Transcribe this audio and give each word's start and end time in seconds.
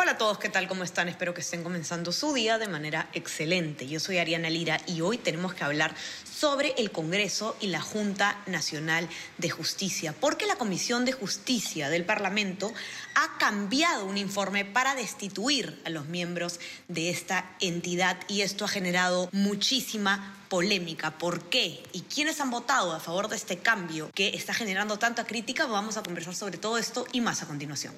Hola 0.00 0.12
a 0.12 0.16
todos, 0.16 0.38
¿qué 0.38 0.48
tal? 0.48 0.68
¿Cómo 0.68 0.84
están? 0.84 1.08
Espero 1.08 1.34
que 1.34 1.40
estén 1.40 1.64
comenzando 1.64 2.12
su 2.12 2.32
día 2.32 2.56
de 2.58 2.68
manera 2.68 3.10
excelente. 3.14 3.88
Yo 3.88 3.98
soy 3.98 4.18
Ariana 4.18 4.48
Lira 4.48 4.80
y 4.86 5.00
hoy 5.00 5.18
tenemos 5.18 5.54
que 5.54 5.64
hablar 5.64 5.92
sobre 6.22 6.72
el 6.78 6.92
Congreso 6.92 7.56
y 7.58 7.66
la 7.66 7.80
Junta 7.80 8.40
Nacional 8.46 9.08
de 9.38 9.50
Justicia, 9.50 10.14
porque 10.20 10.46
la 10.46 10.54
Comisión 10.54 11.04
de 11.04 11.10
Justicia 11.10 11.90
del 11.90 12.04
Parlamento 12.04 12.72
ha 13.16 13.38
cambiado 13.38 14.04
un 14.04 14.18
informe 14.18 14.64
para 14.64 14.94
destituir 14.94 15.82
a 15.84 15.90
los 15.90 16.06
miembros 16.06 16.60
de 16.86 17.10
esta 17.10 17.56
entidad 17.58 18.18
y 18.28 18.42
esto 18.42 18.66
ha 18.66 18.68
generado 18.68 19.28
muchísima 19.32 20.36
polémica. 20.48 21.18
¿Por 21.18 21.48
qué? 21.48 21.82
¿Y 21.92 22.02
quiénes 22.02 22.40
han 22.40 22.52
votado 22.52 22.92
a 22.92 23.00
favor 23.00 23.26
de 23.26 23.34
este 23.34 23.58
cambio 23.58 24.12
que 24.14 24.28
está 24.28 24.54
generando 24.54 24.96
tanta 25.00 25.26
crítica? 25.26 25.66
Vamos 25.66 25.96
a 25.96 26.04
conversar 26.04 26.36
sobre 26.36 26.56
todo 26.56 26.78
esto 26.78 27.04
y 27.10 27.20
más 27.20 27.42
a 27.42 27.46
continuación. 27.46 27.94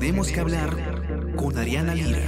Tenemos 0.00 0.32
que 0.32 0.40
hablar 0.40 1.36
con 1.36 1.58
Ariana 1.58 1.94
Lira. 1.94 2.26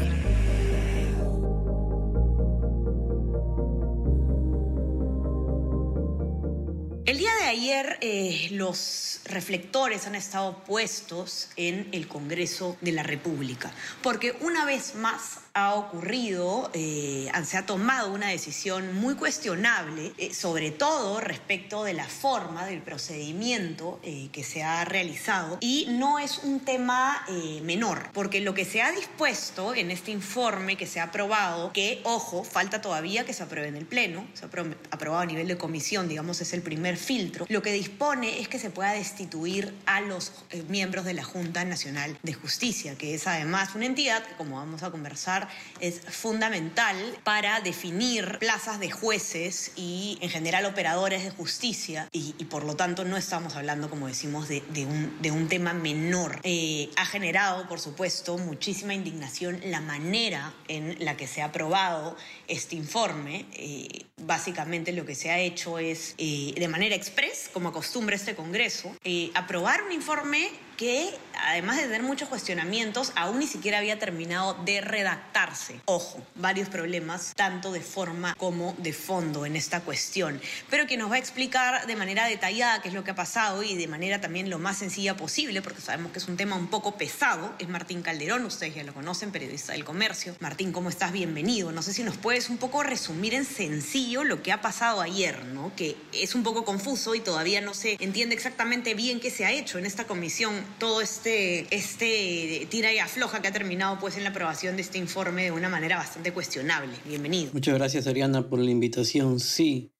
El 7.07 7.17
día 7.17 7.35
de 7.41 7.45
ayer 7.45 7.99
eh, 8.03 8.49
los 8.51 9.21
reflectores 9.25 10.07
han 10.07 10.15
estado 10.15 10.63
puestos 10.65 11.49
en 11.57 11.89
el 11.93 12.09
Congreso 12.09 12.77
de 12.83 12.93
la 12.93 13.03
República, 13.03 13.73
porque 14.03 14.37
una 14.43 14.67
vez 14.67 14.95
más 14.95 15.41
ha 15.55 15.75
ocurrido, 15.75 16.71
eh, 16.73 17.31
se 17.45 17.59
ha 17.59 17.67
tomado 17.67 18.13
una 18.13 18.29
decisión 18.29 18.95
muy 18.95 19.15
cuestionable, 19.17 20.13
eh, 20.17 20.33
sobre 20.33 20.71
todo 20.71 21.21
respecto 21.21 21.85
de 21.85 21.93
la 21.93 22.07
forma 22.07 22.65
del 22.65 22.81
procedimiento 22.81 24.01
eh, 24.03 24.29
que 24.33 24.45
se 24.45 24.63
ha 24.63 24.85
realizado. 24.85 25.59
Y 25.61 25.87
no 25.91 26.19
es 26.19 26.39
un 26.39 26.61
tema 26.61 27.27
menor, 27.63 28.11
porque 28.13 28.41
lo 28.41 28.55
que 28.55 28.65
se 28.65 28.83
ha 28.83 28.93
dispuesto 28.93 29.75
en 29.75 29.91
este 29.91 30.11
informe 30.11 30.77
que 30.77 30.87
se 30.87 31.01
ha 31.01 31.05
aprobado, 31.05 31.73
que, 31.73 32.01
ojo, 32.05 32.45
falta 32.45 32.81
todavía 32.81 33.25
que 33.25 33.33
se 33.33 33.43
apruebe 33.43 33.69
en 33.69 33.77
el 33.77 33.87
Pleno, 33.87 34.27
se 34.35 34.45
ha 34.45 34.49
aprobado 34.91 35.23
a 35.23 35.27
nivel 35.27 35.49
de 35.49 35.59
comisión, 35.59 36.09
digamos, 36.09 36.41
es 36.41 36.53
el 36.53 36.63
primer 36.63 36.97
filtro, 36.97 37.47
lo 37.49 37.63
que 37.63 37.73
dispone 37.73 38.41
es 38.41 38.49
que 38.49 38.59
se 38.59 38.71
pueda 38.71 38.93
destituir 38.93 39.75
a 39.87 40.01
los 40.01 40.33
miembros 40.69 41.05
de 41.05 41.15
la 41.15 41.25
Junta 41.25 41.65
Nacional 41.65 42.19
de 42.23 42.33
Justicia, 42.33 42.97
que 42.97 43.15
es 43.15 43.27
además 43.27 43.75
una 43.75 43.87
entidad 43.87 44.23
que, 44.25 44.35
como 44.35 44.57
vamos 44.57 44.83
a 44.83 44.91
conversar, 44.91 45.42
es 45.81 46.01
fundamental 46.01 46.97
para 47.25 47.61
definir 47.61 48.39
plazas 48.39 48.81
de 48.81 48.91
jueces 48.91 49.73
y 49.77 50.19
en 50.21 50.31
general 50.31 50.67
operadores 50.67 51.25
de 51.25 51.31
justicia 51.31 52.09
y, 52.13 52.33
por 52.45 52.65
lo 52.65 52.77
tanto 52.77 53.05
no 53.05 53.17
estamos 53.17 53.57
hablando, 53.57 53.89
como 53.91 54.07
decimos, 54.07 54.49
de, 54.49 54.63
un, 54.87 55.17
de 55.21 55.31
un, 55.31 55.49
tema 55.49 55.73
menor. 55.73 56.41
Eh, 56.45 56.91
ha 56.97 57.05
generado, 57.05 57.69
por 57.69 57.81
supuesto, 57.81 58.39
muchísima 58.39 58.95
indignación 58.95 59.61
la 59.65 59.81
manera 59.81 60.55
en 60.69 60.97
la 61.05 61.17
que 61.17 61.27
se 61.27 61.43
ha 61.43 61.47
aprobado 61.47 62.17
este 62.49 62.77
informe. 62.77 63.47
Eh, 63.55 64.07
básicamente 64.23 64.93
lo 64.93 65.05
que 65.05 65.15
se 65.15 65.31
ha 65.31 65.39
hecho 65.39 65.79
es, 65.79 66.15
eh, 66.19 66.55
de 66.57 66.69
manera 66.69 66.95
express, 66.95 67.51
como 67.53 67.71
acostumbra 67.71 68.17
este 68.17 68.35
Congreso, 68.35 68.95
aprobar 69.35 69.83
un 69.83 69.93
informe 69.93 70.51
que, 70.83 71.17
además 71.39 71.77
de 71.77 71.85
tener 71.85 72.03
muchos 72.03 72.29
cuestionamientos, 72.29 73.13
aún 73.15 73.39
ni 73.39 73.47
siquiera 73.47 73.79
había 73.79 74.01
terminado 74.01 74.55
de 74.65 74.81
redactarse. 74.81 75.81
Ojo, 75.85 76.21
varios 76.35 76.69
problemas, 76.69 77.35
tanto 77.37 77.71
de 77.71 77.81
forma 77.81 78.35
como 78.35 78.75
de 78.79 78.93
fondo 78.93 79.47
en 79.47 79.55
esta 79.55 79.83
cuestión. 79.83 80.41
Pero 80.71 80.89
que 80.89 80.97
nos 80.97 81.09
va 81.09 81.15
a 81.15 81.19
explicar 81.19 81.87
de 81.87 81.95
manera 81.95 82.27
detallada 82.27 82.83
qué 82.83 82.89
es 82.89 82.95
lo 82.95 83.05
que 83.05 83.13
ha 83.13 83.15
pasado 83.15 83.63
y 83.63 83.77
de 83.77 83.87
manera 83.87 84.21
también 84.21 84.51
lo 84.51 84.59
más 84.59 84.79
sencilla 84.79 85.17
posible, 85.17 85.63
porque 85.63 85.81
sabemos 85.81 86.11
que 86.11 86.19
es 86.19 86.27
un 86.27 86.37
tema 86.37 86.57
un 86.57 86.67
poco 86.67 86.97
pesado, 86.97 87.55
es 87.61 87.69
Martín 87.69 88.03
Calderón, 88.03 88.45
ustedes 88.45 88.75
ya 88.75 88.83
lo 88.83 88.93
conocen, 88.93 89.31
periodista 89.31 89.75
del 89.75 89.85
comercio. 89.85 90.35
Martín, 90.41 90.73
¿cómo 90.73 90.89
estás? 90.89 91.13
Bienvenido. 91.13 91.71
No 91.71 91.83
sé 91.83 91.93
si 91.93 92.03
nos 92.03 92.17
puedes 92.17 92.51
un 92.51 92.57
poco 92.59 92.83
resumir 92.83 93.35
en 93.35 93.45
sencillo 93.45 94.25
lo 94.25 94.43
que 94.43 94.51
ha 94.51 94.61
pasado 94.61 95.01
ayer, 95.01 95.45
¿no? 95.45 95.71
Que 95.77 95.97
es 96.13 96.35
un 96.35 96.43
poco 96.43 96.65
confuso 96.65 97.15
y 97.15 97.21
todavía 97.21 97.61
no 97.61 97.73
se 97.73 97.97
entiende 98.01 98.35
exactamente 98.35 98.95
bien 98.95 99.21
qué 99.21 99.31
se 99.31 99.45
ha 99.45 99.53
hecho 99.53 99.79
en 99.79 99.87
esta 99.87 100.09
comisión 100.09 100.72
todo 100.79 101.01
este, 101.01 101.67
este 101.75 102.67
tira 102.71 102.93
y 102.93 102.99
afloja 102.99 103.43
que 103.43 103.49
ha 103.49 103.53
terminado 103.53 103.99
pues 103.99 104.17
en 104.17 104.25
la 104.25 104.31
aprobación 104.31 104.77
de 104.77 104.83
este 104.83 104.99
informe 104.99 105.45
de 105.45 105.51
una 105.51 105.69
manera 105.69 105.97
bastante 105.97 106.33
cuestionable. 106.33 106.93
Bienvenido. 107.07 107.51
Muchas 107.53 107.75
gracias 107.75 108.07
Ariana 108.07 108.49
por 108.49 108.59
la 108.59 108.71
invitación. 108.71 109.41
Sí, 109.41 109.93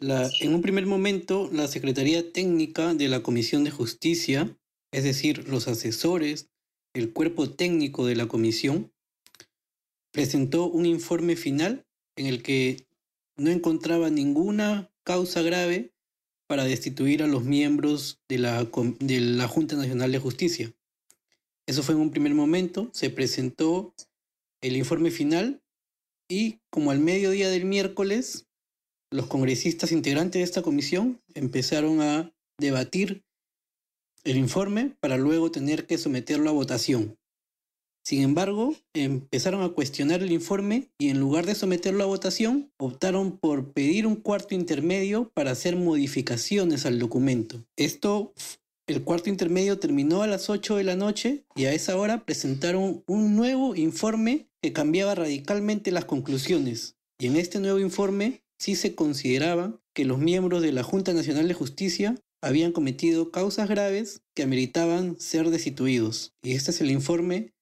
la, 0.00 0.28
en 0.40 0.54
un 0.54 0.62
primer 0.62 0.86
momento 0.86 1.48
la 1.52 1.68
Secretaría 1.68 2.32
Técnica 2.32 2.94
de 2.94 3.08
la 3.08 3.22
Comisión 3.22 3.64
de 3.64 3.70
Justicia, 3.70 4.56
es 4.90 5.04
decir, 5.04 5.48
los 5.48 5.68
asesores, 5.68 6.50
el 6.94 7.12
cuerpo 7.12 7.50
técnico 7.50 8.06
de 8.06 8.16
la 8.16 8.26
comisión, 8.26 8.92
presentó 10.12 10.66
un 10.66 10.86
informe 10.86 11.36
final 11.36 11.86
en 12.16 12.26
el 12.26 12.42
que 12.42 12.86
no 13.36 13.50
encontraba 13.50 14.10
ninguna 14.10 14.90
causa 15.04 15.42
grave 15.42 15.91
para 16.52 16.64
destituir 16.64 17.22
a 17.22 17.26
los 17.26 17.44
miembros 17.44 18.20
de 18.28 18.36
la, 18.36 18.68
de 19.00 19.20
la 19.20 19.48
Junta 19.48 19.74
Nacional 19.74 20.12
de 20.12 20.18
Justicia. 20.18 20.70
Eso 21.66 21.82
fue 21.82 21.94
en 21.94 22.02
un 22.02 22.10
primer 22.10 22.34
momento, 22.34 22.90
se 22.92 23.08
presentó 23.08 23.94
el 24.60 24.76
informe 24.76 25.10
final 25.10 25.62
y 26.28 26.58
como 26.68 26.90
al 26.90 26.98
mediodía 26.98 27.48
del 27.48 27.64
miércoles, 27.64 28.48
los 29.10 29.28
congresistas 29.28 29.92
integrantes 29.92 30.40
de 30.40 30.44
esta 30.44 30.60
comisión 30.60 31.22
empezaron 31.32 32.02
a 32.02 32.34
debatir 32.58 33.24
el 34.22 34.36
informe 34.36 34.94
para 35.00 35.16
luego 35.16 35.50
tener 35.50 35.86
que 35.86 35.96
someterlo 35.96 36.50
a 36.50 36.52
votación. 36.52 37.16
Sin 38.04 38.22
embargo, 38.22 38.74
empezaron 38.94 39.62
a 39.62 39.68
cuestionar 39.68 40.22
el 40.22 40.32
informe 40.32 40.88
y 40.98 41.10
en 41.10 41.20
lugar 41.20 41.46
de 41.46 41.54
someterlo 41.54 42.02
a 42.02 42.06
votación, 42.06 42.72
optaron 42.76 43.38
por 43.38 43.72
pedir 43.72 44.06
un 44.06 44.16
cuarto 44.16 44.54
intermedio 44.54 45.30
para 45.34 45.52
hacer 45.52 45.76
modificaciones 45.76 46.84
al 46.84 46.98
documento. 46.98 47.64
Esto, 47.76 48.34
el 48.88 49.04
cuarto 49.04 49.30
intermedio 49.30 49.78
terminó 49.78 50.22
a 50.22 50.26
las 50.26 50.50
8 50.50 50.76
de 50.76 50.84
la 50.84 50.96
noche 50.96 51.44
y 51.54 51.66
a 51.66 51.72
esa 51.72 51.96
hora 51.96 52.24
presentaron 52.24 53.04
un 53.06 53.36
nuevo 53.36 53.76
informe 53.76 54.48
que 54.60 54.72
cambiaba 54.72 55.14
radicalmente 55.14 55.92
las 55.92 56.04
conclusiones. 56.04 56.96
Y 57.20 57.26
en 57.28 57.36
este 57.36 57.60
nuevo 57.60 57.78
informe 57.78 58.42
sí 58.58 58.74
se 58.74 58.96
consideraba 58.96 59.80
que 59.94 60.04
los 60.04 60.18
miembros 60.18 60.60
de 60.60 60.72
la 60.72 60.82
Junta 60.82 61.12
Nacional 61.12 61.46
de 61.46 61.54
Justicia 61.54 62.16
habían 62.42 62.72
cometido 62.72 63.30
causas 63.30 63.68
graves 63.68 64.22
que 64.34 64.42
ameritaban 64.42 65.18
ser 65.20 65.50
destituidos. 65.50 66.34
Y 66.42 66.52
este 66.52 66.72
es 66.72 66.80
el 66.80 66.90
informe 66.90 67.52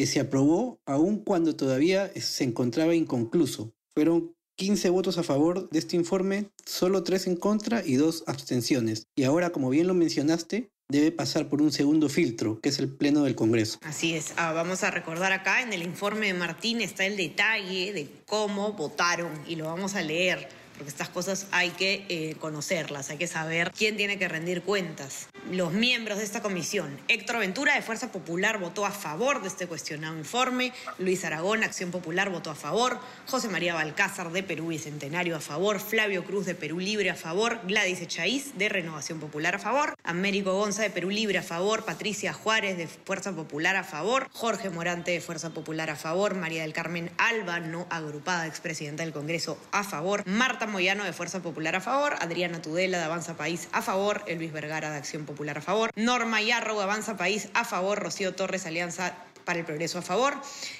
que 0.00 0.06
se 0.06 0.18
aprobó 0.18 0.80
aun 0.86 1.18
cuando 1.18 1.56
todavía 1.56 2.10
se 2.18 2.44
encontraba 2.44 2.94
inconcluso. 2.94 3.74
Fueron 3.92 4.34
15 4.56 4.88
votos 4.88 5.18
a 5.18 5.22
favor 5.22 5.68
de 5.68 5.78
este 5.78 5.94
informe, 5.94 6.46
solo 6.64 7.02
3 7.02 7.26
en 7.26 7.36
contra 7.36 7.84
y 7.84 7.96
2 7.96 8.24
abstenciones. 8.26 9.08
Y 9.14 9.24
ahora, 9.24 9.50
como 9.50 9.68
bien 9.68 9.86
lo 9.86 9.92
mencionaste, 9.92 10.70
debe 10.88 11.12
pasar 11.12 11.50
por 11.50 11.60
un 11.60 11.70
segundo 11.70 12.08
filtro, 12.08 12.62
que 12.62 12.70
es 12.70 12.78
el 12.78 12.88
Pleno 12.88 13.24
del 13.24 13.34
Congreso. 13.34 13.78
Así 13.82 14.14
es. 14.14 14.32
Ah, 14.38 14.54
vamos 14.54 14.84
a 14.84 14.90
recordar 14.90 15.32
acá, 15.32 15.60
en 15.60 15.74
el 15.74 15.82
informe 15.82 16.28
de 16.28 16.34
Martín 16.34 16.80
está 16.80 17.04
el 17.04 17.18
detalle 17.18 17.92
de 17.92 18.08
cómo 18.24 18.72
votaron 18.72 19.30
y 19.46 19.56
lo 19.56 19.66
vamos 19.66 19.96
a 19.96 20.00
leer 20.00 20.48
porque 20.80 20.88
estas 20.88 21.10
cosas 21.10 21.46
hay 21.50 21.68
que 21.72 22.06
eh, 22.08 22.36
conocerlas, 22.40 23.10
hay 23.10 23.18
que 23.18 23.26
saber 23.26 23.70
quién 23.76 23.98
tiene 23.98 24.18
que 24.18 24.28
rendir 24.28 24.62
cuentas. 24.62 25.28
Los 25.52 25.74
miembros 25.74 26.16
de 26.16 26.24
esta 26.24 26.40
comisión, 26.40 26.98
Héctor 27.06 27.38
Ventura 27.38 27.74
de 27.74 27.82
Fuerza 27.82 28.10
Popular 28.10 28.58
votó 28.58 28.86
a 28.86 28.90
favor 28.90 29.42
de 29.42 29.48
este 29.48 29.66
cuestionado 29.66 30.16
informe, 30.16 30.72
Luis 30.98 31.22
Aragón, 31.26 31.64
Acción 31.64 31.90
Popular, 31.90 32.30
votó 32.30 32.50
a 32.50 32.54
favor, 32.54 32.98
José 33.26 33.48
María 33.48 33.74
Balcázar 33.74 34.32
de 34.32 34.42
Perú 34.42 34.68
Bicentenario 34.68 35.36
a 35.36 35.40
favor, 35.40 35.80
Flavio 35.80 36.24
Cruz 36.24 36.46
de 36.46 36.54
Perú 36.54 36.78
Libre 36.78 37.10
a 37.10 37.14
favor, 37.14 37.60
Gladys 37.64 38.00
Echaíz 38.00 38.56
de 38.56 38.70
Renovación 38.70 39.20
Popular 39.20 39.56
a 39.56 39.58
favor, 39.58 39.98
Américo 40.02 40.54
Gonza 40.54 40.82
de 40.82 40.88
Perú 40.88 41.10
Libre 41.10 41.36
a 41.36 41.42
favor, 41.42 41.84
Patricia 41.84 42.32
Juárez 42.32 42.78
de 42.78 42.86
Fuerza 42.86 43.32
Popular 43.32 43.76
a 43.76 43.84
favor, 43.84 44.30
Jorge 44.32 44.70
Morante 44.70 45.10
de 45.10 45.20
Fuerza 45.20 45.50
Popular 45.50 45.90
a 45.90 45.96
favor, 45.96 46.36
María 46.36 46.62
del 46.62 46.72
Carmen 46.72 47.10
Alba, 47.18 47.60
no 47.60 47.86
agrupada, 47.90 48.46
expresidenta 48.46 49.02
del 49.02 49.12
Congreso, 49.12 49.58
a 49.72 49.84
favor, 49.84 50.26
Marta 50.26 50.69
Moyano 50.70 51.04
de 51.04 51.12
Fuerza 51.12 51.40
Popular 51.40 51.76
a 51.76 51.80
favor, 51.80 52.14
Adriana 52.20 52.62
Tudela 52.62 52.98
de 52.98 53.04
Avanza 53.04 53.36
País 53.36 53.68
a 53.72 53.82
favor, 53.82 54.24
Elvis 54.26 54.52
Vergara 54.52 54.90
de 54.90 54.96
Acción 54.96 55.26
Popular 55.26 55.58
a 55.58 55.60
favor, 55.60 55.90
Norma 55.96 56.40
Yarro 56.40 56.76
de 56.76 56.84
Avanza 56.84 57.16
País 57.16 57.48
a 57.54 57.64
favor, 57.64 57.98
Rocío 57.98 58.34
Torres 58.34 58.66
Alianza 58.66 59.14
para 59.44 59.58
el 59.58 59.64
Progreso 59.64 59.98
a 59.98 60.02
favor, 60.02 60.34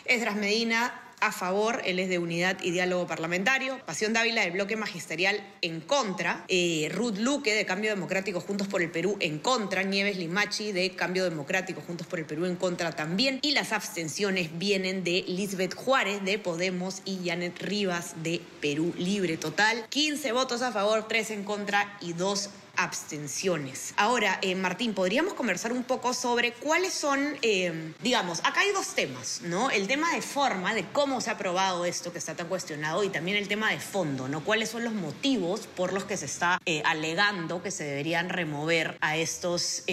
Esdras 0.04 0.36
Medina 0.36 0.94
a 1.20 1.32
favor, 1.32 1.82
él 1.84 1.98
es 1.98 2.08
de 2.08 2.18
Unidad 2.18 2.58
y 2.62 2.70
Diálogo 2.70 3.06
Parlamentario. 3.06 3.78
Pasión 3.84 4.12
Dávila 4.12 4.42
del 4.42 4.52
Bloque 4.52 4.76
Magisterial 4.76 5.40
en 5.62 5.80
contra. 5.80 6.44
Eh, 6.48 6.90
Ruth 6.92 7.18
Luque 7.18 7.54
de 7.54 7.66
Cambio 7.66 7.90
Democrático 7.90 8.40
Juntos 8.40 8.68
por 8.68 8.82
el 8.82 8.90
Perú 8.90 9.16
en 9.20 9.38
contra. 9.38 9.82
Nieves 9.82 10.16
Limachi 10.16 10.72
de 10.72 10.90
Cambio 10.90 11.24
Democrático 11.24 11.80
Juntos 11.80 12.06
por 12.06 12.18
el 12.18 12.26
Perú 12.26 12.46
en 12.46 12.56
contra 12.56 12.92
también. 12.92 13.38
Y 13.42 13.52
las 13.52 13.72
abstenciones 13.72 14.58
vienen 14.58 15.04
de 15.04 15.24
Lisbeth 15.26 15.74
Juárez 15.74 16.24
de 16.24 16.38
Podemos 16.38 17.02
y 17.04 17.20
Janet 17.24 17.60
Rivas 17.60 18.22
de 18.22 18.40
Perú 18.60 18.94
Libre. 18.96 19.36
Total, 19.36 19.86
15 19.88 20.32
votos 20.32 20.62
a 20.62 20.72
favor, 20.72 21.06
3 21.06 21.30
en 21.32 21.44
contra 21.44 21.96
y 22.00 22.12
2 22.12 22.50
abstenciones. 22.82 23.94
Ahora, 23.96 24.38
eh, 24.42 24.54
Martín, 24.54 24.94
podríamos 24.94 25.34
conversar 25.34 25.72
un 25.72 25.82
poco 25.82 26.14
sobre 26.14 26.52
cuáles 26.52 26.92
son, 26.92 27.36
eh, 27.42 27.92
digamos, 28.02 28.40
acá 28.40 28.60
hay 28.60 28.72
dos 28.72 28.94
temas, 28.94 29.42
¿no? 29.42 29.70
El 29.70 29.86
tema 29.86 30.14
de 30.14 30.22
forma, 30.22 30.74
de 30.74 30.84
cómo 30.92 31.20
se 31.20 31.30
ha 31.30 31.34
aprobado 31.34 31.84
esto 31.84 32.12
que 32.12 32.18
está 32.18 32.34
tan 32.34 32.48
cuestionado, 32.48 33.04
y 33.04 33.10
también 33.10 33.36
el 33.36 33.48
tema 33.48 33.70
de 33.70 33.78
fondo, 33.78 34.28
¿no? 34.28 34.42
¿Cuáles 34.42 34.70
son 34.70 34.84
los 34.84 34.94
motivos 34.94 35.66
por 35.66 35.92
los 35.92 36.04
que 36.04 36.16
se 36.16 36.26
está 36.26 36.58
eh, 36.64 36.82
alegando 36.84 37.62
que 37.62 37.70
se 37.70 37.84
deberían 37.84 38.28
remover 38.28 38.96
a 39.00 39.16
estos, 39.16 39.84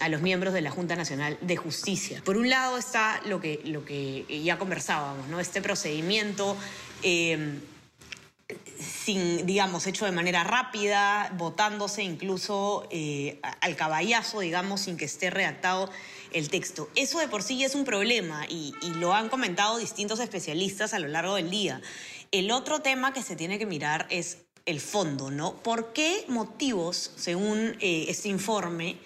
a 0.00 0.08
los 0.08 0.22
miembros 0.22 0.54
de 0.54 0.60
la 0.60 0.70
Junta 0.70 0.96
Nacional 0.96 1.38
de 1.40 1.56
Justicia? 1.56 2.22
Por 2.24 2.36
un 2.36 2.48
lado 2.48 2.78
está 2.78 3.20
lo 3.26 3.40
que, 3.40 3.60
lo 3.64 3.84
que 3.84 4.42
ya 4.44 4.58
conversábamos, 4.58 5.28
¿no? 5.28 5.40
Este 5.40 5.60
procedimiento 5.60 6.56
sin, 9.10 9.44
digamos, 9.44 9.88
hecho 9.88 10.04
de 10.04 10.12
manera 10.12 10.44
rápida, 10.44 11.32
votándose 11.36 12.04
incluso 12.04 12.86
eh, 12.90 13.40
al 13.60 13.74
caballazo, 13.74 14.38
digamos, 14.38 14.82
sin 14.82 14.96
que 14.96 15.06
esté 15.06 15.30
redactado 15.30 15.90
el 16.32 16.48
texto. 16.48 16.88
Eso 16.94 17.18
de 17.18 17.26
por 17.26 17.42
sí 17.42 17.64
es 17.64 17.74
un 17.74 17.84
problema 17.84 18.46
y, 18.48 18.72
lo 19.00 19.12
han 19.12 19.28
comentado 19.28 19.78
distintos 19.78 20.20
especialistas 20.20 20.94
a 20.94 21.00
lo 21.00 21.08
largo 21.08 21.34
del 21.34 21.50
día. 21.50 21.80
El 22.30 22.52
otro 22.52 22.82
tema 22.82 23.12
que 23.12 23.22
se 23.22 23.34
tiene 23.34 23.58
que 23.58 23.66
mirar 23.66 24.06
es 24.10 24.38
el 24.64 24.80
fondo, 24.80 25.32
¿no? 25.32 25.54
¿Por 25.54 25.92
qué 25.92 26.24
motivos, 26.28 27.10
según 27.16 27.76
eh, 27.80 28.06
este 28.08 28.28
informe, 28.28 28.98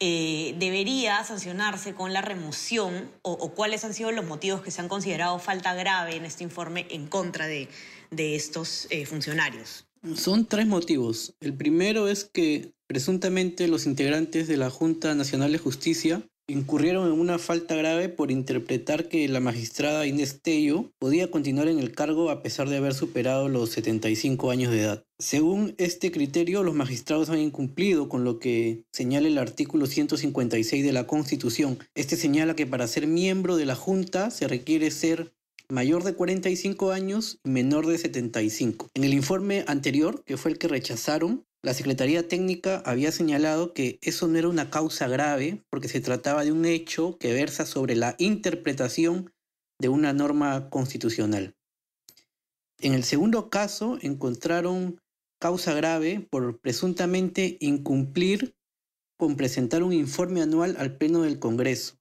eh, 0.00 0.54
debería 0.58 1.24
sancionarse 1.24 1.94
con 1.94 2.12
la 2.12 2.20
remoción 2.20 3.10
o, 3.22 3.52
cuáles 3.54 3.82
han 3.84 3.94
sido 3.94 4.12
los 4.12 4.26
motivos 4.26 4.60
que 4.60 4.70
se 4.70 4.82
han 4.82 4.88
considerado 4.88 5.38
falta 5.38 5.72
grave 5.74 6.16
en 6.16 6.26
este 6.26 6.44
informe 6.44 6.86
en 6.90 7.06
contra 7.06 7.46
de, 7.46 7.68
de 8.10 8.36
estos 8.36 8.86
eh, 8.90 9.06
funcionarios? 9.06 9.86
Son 10.14 10.46
tres 10.46 10.66
motivos. 10.66 11.34
El 11.40 11.54
primero 11.54 12.08
es 12.08 12.24
que 12.24 12.72
presuntamente 12.86 13.68
los 13.68 13.86
integrantes 13.86 14.48
de 14.48 14.56
la 14.56 14.70
Junta 14.70 15.14
Nacional 15.14 15.52
de 15.52 15.58
Justicia 15.58 16.22
incurrieron 16.50 17.06
en 17.12 17.20
una 17.20 17.38
falta 17.38 17.76
grave 17.76 18.08
por 18.08 18.30
interpretar 18.30 19.08
que 19.08 19.28
la 19.28 19.40
magistrada 19.40 20.06
Inés 20.06 20.40
Tello 20.40 20.90
podía 20.98 21.30
continuar 21.30 21.68
en 21.68 21.78
el 21.78 21.92
cargo 21.92 22.30
a 22.30 22.42
pesar 22.42 22.70
de 22.70 22.78
haber 22.78 22.94
superado 22.94 23.48
los 23.50 23.70
75 23.70 24.50
años 24.50 24.72
de 24.72 24.80
edad. 24.80 25.04
Según 25.18 25.74
este 25.76 26.10
criterio, 26.10 26.62
los 26.62 26.74
magistrados 26.74 27.28
han 27.28 27.38
incumplido 27.38 28.08
con 28.08 28.24
lo 28.24 28.38
que 28.38 28.84
señala 28.92 29.28
el 29.28 29.36
artículo 29.36 29.86
156 29.86 30.82
de 30.84 30.92
la 30.92 31.06
Constitución. 31.06 31.78
Este 31.94 32.16
señala 32.16 32.56
que 32.56 32.66
para 32.66 32.86
ser 32.86 33.06
miembro 33.06 33.56
de 33.56 33.66
la 33.66 33.74
Junta 33.74 34.30
se 34.30 34.48
requiere 34.48 34.90
ser 34.90 35.34
mayor 35.70 36.02
de 36.02 36.14
45 36.14 36.92
años 36.92 37.40
y 37.44 37.50
menor 37.50 37.86
de 37.86 37.98
75. 37.98 38.88
En 38.94 39.04
el 39.04 39.12
informe 39.12 39.64
anterior, 39.66 40.22
que 40.24 40.36
fue 40.36 40.52
el 40.52 40.58
que 40.58 40.68
rechazaron, 40.68 41.44
la 41.62 41.74
Secretaría 41.74 42.26
Técnica 42.26 42.82
había 42.86 43.12
señalado 43.12 43.74
que 43.74 43.98
eso 44.00 44.28
no 44.28 44.38
era 44.38 44.48
una 44.48 44.70
causa 44.70 45.08
grave 45.08 45.64
porque 45.70 45.88
se 45.88 46.00
trataba 46.00 46.44
de 46.44 46.52
un 46.52 46.64
hecho 46.64 47.18
que 47.18 47.32
versa 47.32 47.66
sobre 47.66 47.96
la 47.96 48.14
interpretación 48.18 49.32
de 49.80 49.88
una 49.88 50.12
norma 50.12 50.70
constitucional. 50.70 51.54
En 52.80 52.94
el 52.94 53.02
segundo 53.04 53.50
caso 53.50 53.98
encontraron 54.02 54.98
causa 55.40 55.74
grave 55.74 56.26
por 56.30 56.60
presuntamente 56.60 57.56
incumplir 57.60 58.54
con 59.18 59.36
presentar 59.36 59.82
un 59.82 59.92
informe 59.92 60.42
anual 60.42 60.76
al 60.78 60.96
Pleno 60.96 61.22
del 61.22 61.40
Congreso. 61.40 61.97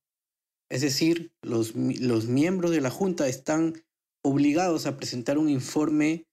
Es 0.70 0.82
decir, 0.82 1.32
los, 1.42 1.76
miembros 1.76 2.72
de 2.72 2.82
la 2.82 2.90
Junta 2.90 3.28
están 3.28 3.84
obligados 4.24 4.86
a 4.86 4.98
presentar 4.98 5.38
un 5.38 5.50
informe 5.50 6.26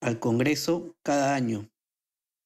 al 0.00 0.18
Congreso 0.18 0.96
cada 1.04 1.34
año. 1.34 1.70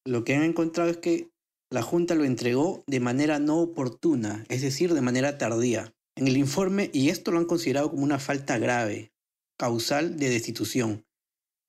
Lo 0.05 0.25
que 0.25 0.35
han 0.35 0.43
encontrado 0.43 0.91
es 0.91 0.97
que 0.97 1.31
la 1.71 1.83
Junta 1.83 2.15
lo 2.15 2.25
entregó 2.25 2.83
de 2.87 3.01
manera 3.01 3.39
no 3.39 3.59
oportuna, 3.59 4.45
es 4.49 4.63
decir, 4.63 4.95
de 4.95 5.01
manera 5.01 5.39
tardía. 5.39 5.95
En 6.17 6.27
el 6.27 6.37
informe, 6.37 6.91
y 6.93 7.11
esto 7.11 7.31
lo 7.31 7.39
han 7.39 7.45
considerado 7.45 7.91
como 7.91 8.03
una 8.03 8.19
falta 8.19 8.59
grave, 8.59 9.13
causal 9.59 10.19
de 10.19 10.31
destitución. 10.31 11.05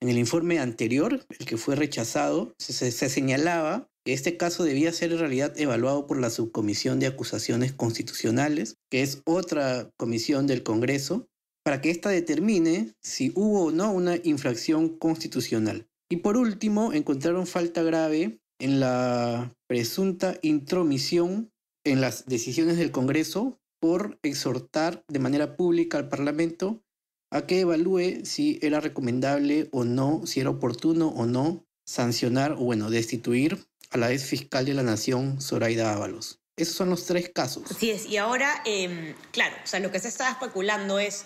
En 0.00 0.08
el 0.08 0.18
informe 0.18 0.58
anterior, 0.58 1.26
el 1.28 1.46
que 1.46 1.58
fue 1.58 1.76
rechazado, 1.76 2.54
se 2.58 2.90
señalaba 2.90 3.89
este 4.04 4.36
caso 4.36 4.64
debía 4.64 4.92
ser 4.92 5.12
en 5.12 5.18
realidad 5.18 5.52
evaluado 5.58 6.06
por 6.06 6.18
la 6.18 6.30
Subcomisión 6.30 7.00
de 7.00 7.06
Acusaciones 7.06 7.72
Constitucionales, 7.72 8.76
que 8.90 9.02
es 9.02 9.22
otra 9.24 9.90
comisión 9.96 10.46
del 10.46 10.62
Congreso, 10.62 11.28
para 11.62 11.80
que 11.80 11.90
ésta 11.90 12.08
determine 12.08 12.94
si 13.02 13.32
hubo 13.34 13.66
o 13.66 13.70
no 13.70 13.92
una 13.92 14.16
infracción 14.24 14.88
constitucional. 14.88 15.86
Y 16.10 16.16
por 16.16 16.36
último, 16.36 16.92
encontraron 16.92 17.46
falta 17.46 17.82
grave 17.82 18.40
en 18.58 18.80
la 18.80 19.54
presunta 19.68 20.38
intromisión 20.42 21.50
en 21.84 22.00
las 22.00 22.26
decisiones 22.26 22.76
del 22.76 22.90
Congreso 22.90 23.58
por 23.80 24.18
exhortar 24.22 25.04
de 25.08 25.18
manera 25.18 25.56
pública 25.56 25.98
al 25.98 26.08
Parlamento 26.08 26.82
a 27.30 27.46
que 27.46 27.60
evalúe 27.60 28.24
si 28.24 28.58
era 28.60 28.80
recomendable 28.80 29.68
o 29.72 29.84
no, 29.84 30.26
si 30.26 30.40
era 30.40 30.50
oportuno 30.50 31.08
o 31.08 31.26
no 31.26 31.64
sancionar 31.86 32.52
o, 32.52 32.64
bueno, 32.64 32.90
destituir 32.90 33.66
a 33.90 33.98
la 33.98 34.12
ex 34.12 34.24
fiscal 34.24 34.64
de 34.64 34.74
la 34.74 34.82
Nación, 34.82 35.40
Zoraida 35.40 35.92
Ábalos. 35.92 36.40
Esos 36.56 36.76
son 36.76 36.90
los 36.90 37.06
tres 37.06 37.30
casos. 37.34 37.70
Así 37.70 37.90
es, 37.90 38.06
y 38.06 38.16
ahora, 38.16 38.62
em, 38.64 39.14
claro, 39.32 39.56
o 39.62 39.66
sea, 39.66 39.80
lo 39.80 39.90
que 39.90 39.98
se 39.98 40.08
está 40.08 40.30
especulando 40.30 40.98
es 40.98 41.24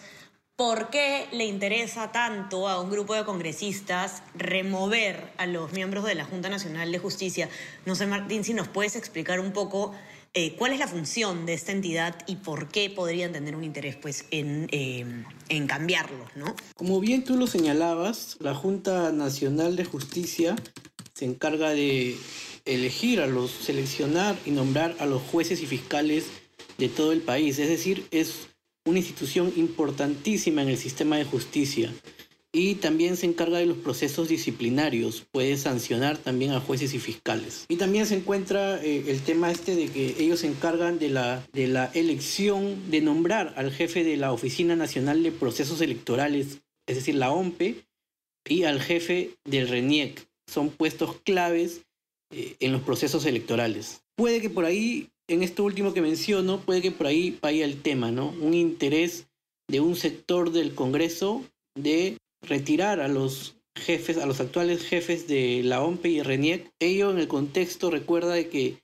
por 0.57 0.91
qué 0.91 1.27
le 1.33 1.45
interesa 1.45 2.13
tanto 2.13 2.69
a 2.69 2.81
un 2.81 2.91
grupo 2.91 3.15
de 3.15 3.25
congresistas 3.25 4.23
remover 4.35 5.33
a 5.37 5.47
los 5.47 5.73
miembros 5.73 6.05
de 6.05 6.15
la 6.15 6.25
Junta 6.25 6.49
Nacional 6.49 6.93
de 6.93 6.99
Justicia. 6.99 7.49
No 7.85 7.97
sé, 7.97 8.07
Martín, 8.07 8.45
si 8.45 8.55
nos 8.55 8.69
puedes 8.69 8.95
explicar 8.95 9.41
un 9.41 9.53
poco 9.53 9.93
eh, 10.33 10.55
cuál 10.57 10.73
es 10.73 10.79
la 10.79 10.87
función 10.87 11.47
de 11.47 11.55
esta 11.55 11.73
entidad 11.73 12.17
y 12.27 12.37
por 12.37 12.69
qué 12.69 12.91
podrían 12.91 13.33
tener 13.33 13.57
un 13.57 13.65
interés 13.65 13.97
pues, 13.97 14.27
en, 14.31 14.69
em, 14.71 15.25
en 15.49 15.67
cambiarlo, 15.67 16.27
¿no? 16.37 16.55
Como 16.77 17.01
bien 17.01 17.25
tú 17.25 17.37
lo 17.37 17.49
señalabas, 17.49 18.37
la 18.41 18.55
Junta 18.55 19.11
Nacional 19.11 19.75
de 19.75 19.85
Justicia 19.85 20.55
se 21.15 21.25
encarga 21.25 21.71
de 21.71 22.17
elegir 22.65 23.21
a 23.21 23.27
los, 23.27 23.51
seleccionar 23.51 24.37
y 24.45 24.51
nombrar 24.51 24.97
a 24.99 25.07
los 25.07 25.23
jueces 25.23 25.63
y 25.63 25.67
fiscales 25.67 26.27
de 26.79 26.89
todo 26.89 27.13
el 27.13 27.21
país. 27.21 27.59
Es 27.59 27.69
decir, 27.69 28.07
es 28.11 28.49
una 28.85 28.99
institución 28.99 29.53
importantísima 29.57 30.63
en 30.63 30.69
el 30.69 30.77
sistema 30.77 31.17
de 31.17 31.25
justicia. 31.25 31.93
Y 32.53 32.77
también 32.77 33.17
se 33.17 33.27
encarga 33.27 33.59
de 33.59 33.67
los 33.67 33.79
procesos 33.79 34.29
disciplinarios, 34.29 35.25
puede 35.33 35.57
sancionar 35.57 36.19
también 36.19 36.53
a 36.53 36.61
jueces 36.61 36.95
y 36.95 37.01
fiscales. 37.01 37.65
Y 37.69 37.77
también 37.77 38.07
se 38.07 38.15
encuentra 38.15 38.81
eh, 38.81 39.05
el 39.09 39.21
tema 39.23 39.51
este 39.51 39.75
de 39.75 39.89
que 39.89 40.15
ellos 40.19 40.41
se 40.41 40.47
encargan 40.47 41.01
de 41.01 41.11
la, 41.11 41.45
de 41.53 41.67
la 41.67 41.91
elección, 41.95 42.91
de 42.91 43.01
nombrar 43.01 43.55
al 43.57 43.73
jefe 43.73 44.05
de 44.05 44.17
la 44.17 44.33
Oficina 44.33 44.77
Nacional 44.77 45.25
de 45.25 45.33
Procesos 45.33 45.81
Electorales, 45.81 46.59
es 46.87 46.97
decir, 46.97 47.17
la 47.17 47.33
OMPE, 47.33 47.85
y 48.47 48.65
al 48.65 48.81
jefe 48.81 49.31
del 49.45 49.69
RENIEC. 49.69 50.29
Son 50.55 50.71
puestos 50.71 51.17
claves 51.25 51.83
eh, 52.31 52.55
en 52.61 52.71
los 52.71 52.83
procesos 52.83 53.27
electorales. 53.27 54.03
Puede 54.17 54.41
que 54.41 54.51
por 54.51 54.65
ahí, 54.65 55.11
en 55.29 55.43
esto 55.43 55.65
último 55.65 55.93
que 55.93 56.01
menciono, 56.01 56.61
puede 56.61 56.81
que 56.81 56.93
por 56.93 57.09
ahí 57.09 57.37
vaya 57.43 57.65
el 57.65 57.83
tema, 57.83 58.13
¿no? 58.13 58.29
Un 58.41 58.55
interés 58.55 59.27
de 59.69 59.81
un 59.81 59.97
sector 59.97 60.53
del 60.53 60.77
Congreso 60.77 61.43
de 61.75 62.19
retirar 62.41 63.01
a 63.01 63.09
los 63.09 63.57
jefes, 63.77 64.17
a 64.19 64.27
los 64.27 64.39
actuales 64.41 64.85
jefes 64.87 65.27
de 65.27 65.63
la 65.65 65.83
OMPE 65.83 66.09
y 66.09 66.23
RENIEC. 66.23 66.71
Ello 66.79 67.11
en 67.11 67.19
el 67.19 67.27
contexto 67.27 67.91
recuerda 67.91 68.35
de 68.35 68.49
que 68.49 68.79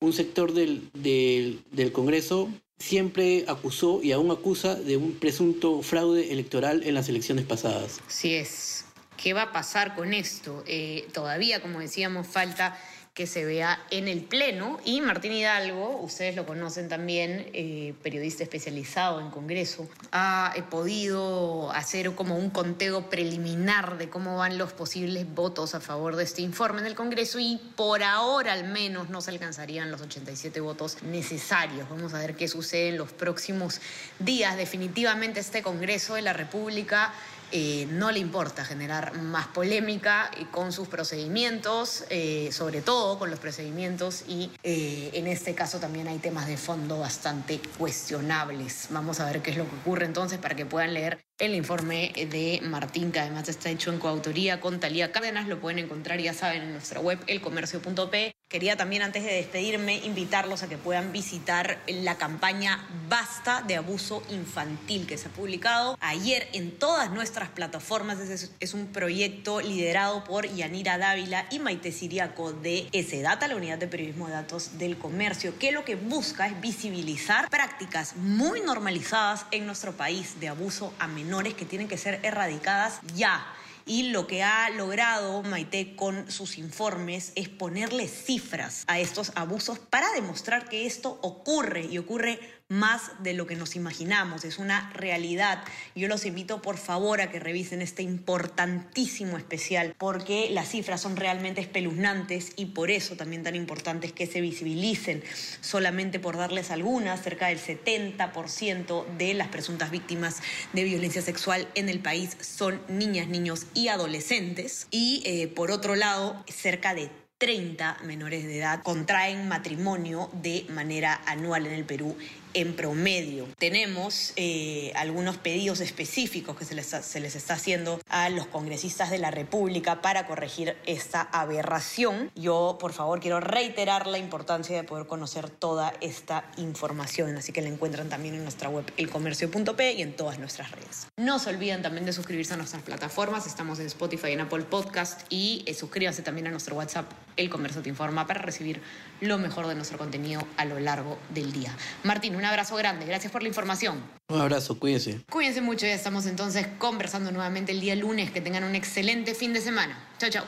un 0.00 0.14
sector 0.14 0.54
del, 0.54 0.88
del, 0.94 1.60
del 1.70 1.92
Congreso 1.92 2.48
siempre 2.78 3.44
acusó 3.46 4.02
y 4.02 4.12
aún 4.12 4.30
acusa 4.30 4.74
de 4.74 4.96
un 4.96 5.12
presunto 5.12 5.82
fraude 5.82 6.32
electoral 6.32 6.82
en 6.84 6.94
las 6.94 7.10
elecciones 7.10 7.44
pasadas. 7.44 8.00
Sí 8.08 8.32
es. 8.34 8.86
¿Qué 9.20 9.34
va 9.34 9.42
a 9.42 9.52
pasar 9.52 9.94
con 9.94 10.14
esto? 10.14 10.64
Eh, 10.66 11.06
todavía, 11.12 11.60
como 11.60 11.80
decíamos, 11.80 12.26
falta 12.26 12.74
que 13.12 13.26
se 13.26 13.44
vea 13.44 13.78
en 13.90 14.08
el 14.08 14.22
Pleno. 14.22 14.80
Y 14.82 15.02
Martín 15.02 15.32
Hidalgo, 15.32 15.98
ustedes 16.00 16.36
lo 16.36 16.46
conocen 16.46 16.88
también, 16.88 17.50
eh, 17.52 17.92
periodista 18.02 18.44
especializado 18.44 19.20
en 19.20 19.28
Congreso, 19.30 19.86
ha 20.10 20.54
eh, 20.56 20.62
podido 20.62 21.70
hacer 21.72 22.14
como 22.14 22.38
un 22.38 22.48
conteo 22.48 23.10
preliminar 23.10 23.98
de 23.98 24.08
cómo 24.08 24.38
van 24.38 24.56
los 24.56 24.72
posibles 24.72 25.26
votos 25.34 25.74
a 25.74 25.80
favor 25.80 26.16
de 26.16 26.24
este 26.24 26.40
informe 26.40 26.80
en 26.80 26.86
el 26.86 26.94
Congreso 26.94 27.38
y 27.38 27.60
por 27.76 28.02
ahora 28.02 28.54
al 28.54 28.68
menos 28.68 29.10
no 29.10 29.20
se 29.20 29.32
alcanzarían 29.32 29.90
los 29.90 30.00
87 30.00 30.60
votos 30.60 31.02
necesarios. 31.02 31.90
Vamos 31.90 32.14
a 32.14 32.20
ver 32.20 32.36
qué 32.36 32.48
sucede 32.48 32.88
en 32.88 32.96
los 32.96 33.12
próximos 33.12 33.82
días. 34.18 34.56
Definitivamente 34.56 35.40
este 35.40 35.62
Congreso 35.62 36.14
de 36.14 36.22
la 36.22 36.32
República 36.32 37.12
eh, 37.52 37.86
no 37.90 38.10
le 38.10 38.18
importa 38.18 38.64
generar 38.64 39.18
más 39.18 39.48
polémica 39.48 40.30
con 40.50 40.72
sus 40.72 40.88
procedimientos, 40.88 42.04
eh, 42.10 42.50
sobre 42.52 42.80
todo 42.80 43.18
con 43.18 43.30
los 43.30 43.38
procedimientos 43.38 44.24
y 44.28 44.50
eh, 44.62 45.10
en 45.14 45.26
este 45.26 45.54
caso 45.54 45.78
también 45.78 46.08
hay 46.08 46.18
temas 46.18 46.46
de 46.46 46.56
fondo 46.56 46.98
bastante 46.98 47.60
cuestionables. 47.78 48.88
Vamos 48.90 49.20
a 49.20 49.26
ver 49.26 49.42
qué 49.42 49.50
es 49.50 49.56
lo 49.56 49.68
que 49.68 49.76
ocurre 49.76 50.06
entonces 50.06 50.38
para 50.38 50.54
que 50.54 50.66
puedan 50.66 50.94
leer 50.94 51.18
el 51.38 51.54
informe 51.54 52.12
de 52.30 52.60
Martín, 52.62 53.12
que 53.12 53.20
además 53.20 53.48
está 53.48 53.70
hecho 53.70 53.92
en 53.92 53.98
coautoría 53.98 54.60
con 54.60 54.78
Talía 54.78 55.10
Cárdenas. 55.10 55.48
Lo 55.48 55.60
pueden 55.60 55.78
encontrar, 55.78 56.20
ya 56.20 56.34
saben, 56.34 56.62
en 56.62 56.72
nuestra 56.72 57.00
web 57.00 57.18
elcomercio.p. 57.26 58.34
Quería 58.50 58.76
también, 58.76 59.02
antes 59.02 59.22
de 59.22 59.32
despedirme, 59.32 59.98
invitarlos 59.98 60.64
a 60.64 60.68
que 60.68 60.76
puedan 60.76 61.12
visitar 61.12 61.78
la 61.86 62.18
campaña 62.18 62.84
Basta 63.08 63.62
de 63.62 63.76
Abuso 63.76 64.24
Infantil 64.28 65.06
que 65.06 65.16
se 65.16 65.28
ha 65.28 65.30
publicado 65.30 65.96
ayer 66.00 66.48
en 66.52 66.76
todas 66.76 67.12
nuestras 67.12 67.50
plataformas. 67.50 68.18
Es, 68.18 68.74
un 68.74 68.88
proyecto 68.88 69.60
liderado 69.60 70.24
por 70.24 70.52
Yanira 70.52 70.98
Dávila 70.98 71.46
y 71.52 71.60
Maite 71.60 71.92
Siriaco 71.92 72.52
de 72.52 72.88
S-Data, 72.90 73.46
la 73.46 73.54
unidad 73.54 73.78
de 73.78 73.86
periodismo 73.86 74.26
de 74.26 74.32
datos 74.32 74.78
del 74.78 74.98
comercio, 74.98 75.56
que 75.56 75.70
lo 75.70 75.84
que 75.84 75.94
busca 75.94 76.48
es 76.48 76.60
visibilizar 76.60 77.48
prácticas 77.50 78.16
muy 78.16 78.62
normalizadas 78.62 79.46
en 79.52 79.64
nuestro 79.64 79.92
país 79.92 80.40
de 80.40 80.48
abuso 80.48 80.92
a 80.98 81.06
menores 81.06 81.54
que 81.54 81.66
tienen 81.66 81.86
que 81.86 81.98
ser 81.98 82.18
erradicadas 82.24 82.98
ya. 83.14 83.46
Y 83.86 84.10
lo 84.10 84.26
que 84.26 84.42
ha 84.42 84.70
logrado 84.70 85.42
Maite 85.42 85.96
con 85.96 86.30
sus 86.30 86.58
informes 86.58 87.32
es 87.34 87.48
ponerle 87.48 88.08
cifras 88.08 88.84
a 88.86 88.98
estos 88.98 89.32
abusos 89.34 89.78
para 89.78 90.10
demostrar 90.12 90.68
que 90.68 90.86
esto 90.86 91.18
ocurre 91.22 91.86
y 91.86 91.98
ocurre 91.98 92.40
más 92.70 93.10
de 93.20 93.34
lo 93.34 93.48
que 93.48 93.56
nos 93.56 93.74
imaginamos, 93.74 94.44
es 94.44 94.58
una 94.58 94.92
realidad. 94.94 95.64
Yo 95.96 96.06
los 96.06 96.24
invito 96.24 96.62
por 96.62 96.78
favor 96.78 97.20
a 97.20 97.28
que 97.28 97.40
revisen 97.40 97.82
este 97.82 98.04
importantísimo 98.04 99.36
especial 99.36 99.96
porque 99.98 100.50
las 100.52 100.68
cifras 100.68 101.00
son 101.00 101.16
realmente 101.16 101.60
espeluznantes 101.60 102.52
y 102.54 102.66
por 102.66 102.92
eso 102.92 103.16
también 103.16 103.42
tan 103.42 103.56
importante 103.56 104.06
es 104.06 104.12
que 104.12 104.28
se 104.28 104.40
visibilicen. 104.40 105.24
Solamente 105.60 106.20
por 106.20 106.36
darles 106.36 106.70
algunas, 106.70 107.20
cerca 107.20 107.48
del 107.48 107.58
70% 107.58 109.04
de 109.18 109.34
las 109.34 109.48
presuntas 109.48 109.90
víctimas 109.90 110.40
de 110.72 110.84
violencia 110.84 111.22
sexual 111.22 111.66
en 111.74 111.88
el 111.88 111.98
país 111.98 112.36
son 112.40 112.80
niñas, 112.86 113.26
niños 113.26 113.66
y 113.74 113.88
adolescentes. 113.88 114.86
Y 114.90 115.22
eh, 115.24 115.48
por 115.48 115.70
otro 115.70 115.96
lado, 115.96 116.44
cerca 116.48 116.94
de 116.94 117.10
30 117.38 117.98
menores 118.04 118.44
de 118.44 118.58
edad 118.58 118.82
contraen 118.82 119.48
matrimonio 119.48 120.28
de 120.42 120.66
manera 120.68 121.22
anual 121.24 121.66
en 121.66 121.72
el 121.72 121.84
Perú 121.84 122.14
en 122.54 122.74
promedio. 122.74 123.46
Tenemos 123.58 124.32
eh, 124.36 124.92
algunos 124.96 125.36
pedidos 125.36 125.80
específicos 125.80 126.56
que 126.56 126.64
se 126.64 126.74
les, 126.74 126.86
se 126.86 127.20
les, 127.20 127.36
está 127.36 127.54
haciendo 127.54 128.00
a 128.08 128.28
los 128.28 128.46
congresistas 128.46 129.10
de 129.10 129.18
la 129.18 129.30
República 129.30 130.02
para 130.02 130.26
corregir 130.26 130.76
esta 130.86 131.22
aberración. 131.22 132.30
Yo, 132.34 132.78
por 132.80 132.92
favor, 132.92 133.20
quiero 133.20 133.40
reiterar 133.40 134.06
la 134.06 134.18
importancia 134.18 134.76
de 134.76 134.84
poder 134.84 135.06
conocer 135.06 135.48
toda 135.50 135.92
esta 136.00 136.50
información, 136.56 137.36
así 137.36 137.52
que 137.52 137.62
la 137.62 137.68
encuentran 137.68 138.08
también 138.08 138.34
en 138.34 138.42
nuestra 138.42 138.68
web 138.68 138.84
elcomercio.p 138.96 139.92
y 139.92 140.02
en 140.02 140.16
todas 140.16 140.38
nuestras 140.38 140.70
redes. 140.72 141.06
No 141.16 141.38
se 141.38 141.50
olviden 141.50 141.82
también 141.82 142.06
de 142.06 142.12
suscribirse 142.12 142.54
a 142.54 142.56
nuestras 142.56 142.82
plataformas, 142.82 143.46
estamos 143.46 143.78
en 143.78 143.86
Spotify, 143.86 144.32
en 144.32 144.40
Apple 144.40 144.64
Podcast 144.64 145.22
y 145.30 145.62
eh, 145.66 145.74
suscríbanse 145.74 146.22
también 146.22 146.46
a 146.46 146.50
nuestro 146.50 146.76
WhatsApp, 146.76 147.10
El 147.40 147.50
Comercio 147.50 147.82
Te 147.82 147.88
Informa, 147.88 148.26
para 148.26 148.40
recibir 148.40 148.82
lo 149.20 149.38
mejor 149.38 149.66
de 149.66 149.74
nuestro 149.74 149.98
contenido 149.98 150.46
a 150.56 150.64
lo 150.64 150.78
largo 150.78 151.18
del 151.30 151.52
día. 151.52 151.74
Martín, 152.04 152.36
un 152.36 152.44
abrazo 152.44 152.76
grande. 152.76 153.06
Gracias 153.06 153.32
por 153.32 153.42
la 153.42 153.48
información. 153.48 154.00
Un 154.28 154.40
abrazo, 154.40 154.78
cuídense. 154.78 155.22
Cuídense 155.30 155.60
mucho. 155.60 155.86
Ya 155.86 155.94
estamos 155.94 156.26
entonces 156.26 156.66
conversando 156.78 157.32
nuevamente 157.32 157.72
el 157.72 157.80
día 157.80 157.96
lunes. 157.96 158.30
Que 158.30 158.40
tengan 158.40 158.64
un 158.64 158.74
excelente 158.74 159.34
fin 159.34 159.52
de 159.52 159.60
semana. 159.60 159.98
Chao, 160.18 160.30
chao. 160.30 160.44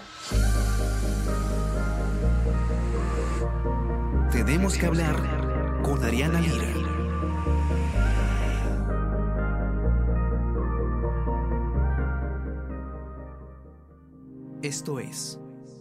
Tenemos 4.31 4.77
que 4.77 4.87
hablar 4.87 5.81
con 5.83 6.05
Ariana 6.05 6.41
Lira. 6.41 6.73
Esto 14.63 15.01
es 15.01 15.42